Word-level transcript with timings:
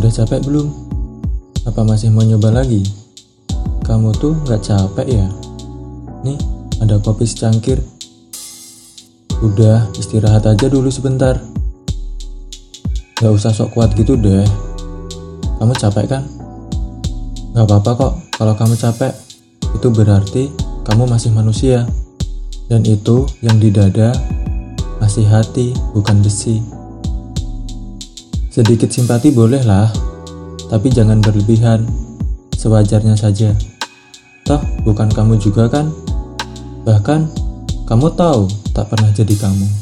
Udah 0.00 0.26
capek 0.26 0.42
belum? 0.48 0.66
Apa 1.68 1.84
masih 1.84 2.08
mau 2.08 2.24
nyoba 2.24 2.50
lagi? 2.50 2.80
Kamu 3.86 4.10
tuh 4.16 4.32
nggak 4.42 4.64
capek 4.64 5.22
ya? 5.22 5.28
Nih, 6.26 6.40
ada 6.80 6.96
kopi 6.98 7.28
secangkir. 7.28 7.78
Udah, 9.44 9.86
istirahat 9.94 10.48
aja 10.50 10.66
dulu 10.66 10.90
sebentar. 10.90 11.38
Gak 13.20 13.28
usah 13.28 13.52
sok 13.52 13.76
kuat 13.76 13.94
gitu 13.94 14.16
deh. 14.16 14.42
Kamu 15.60 15.76
capek 15.78 16.10
kan? 16.10 16.24
Gak 17.54 17.68
apa-apa 17.68 17.90
kok 17.94 18.12
kalau 18.40 18.56
kamu 18.58 18.74
capek. 18.80 19.12
Itu 19.76 19.92
berarti 19.92 20.48
kamu 20.88 21.06
masih 21.06 21.30
manusia. 21.30 21.84
Dan 22.66 22.88
itu 22.88 23.28
yang 23.44 23.60
di 23.60 23.68
dada 23.68 24.10
masih 24.96 25.28
hati, 25.28 25.76
bukan 25.92 26.24
besi. 26.24 26.79
Sedikit 28.60 28.92
simpati 28.92 29.32
boleh 29.32 29.64
lah, 29.64 29.88
tapi 30.68 30.92
jangan 30.92 31.16
berlebihan, 31.24 31.80
sewajarnya 32.60 33.16
saja. 33.16 33.56
Toh, 34.44 34.60
bukan 34.84 35.08
kamu 35.08 35.40
juga 35.40 35.64
kan? 35.64 35.88
Bahkan, 36.84 37.24
kamu 37.88 38.12
tahu 38.12 38.52
tak 38.76 38.92
pernah 38.92 39.08
jadi 39.16 39.32
kamu. 39.32 39.79